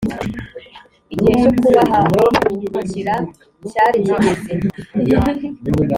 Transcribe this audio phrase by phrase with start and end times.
[1.13, 3.15] igihe cyo kubahagurukira
[3.71, 4.53] cyari kigeze